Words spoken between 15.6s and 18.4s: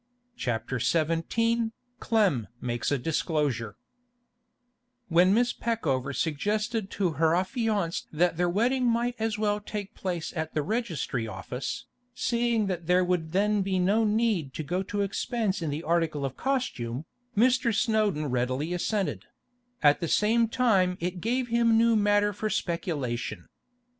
in the article of costume, Mr. Snowdon